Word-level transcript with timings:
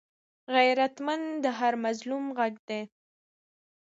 غیرتمند 0.53 1.27
د 1.43 1.45
هر 1.59 1.73
مظلوم 1.85 2.25
غږ 2.37 2.53
دی 2.69 2.81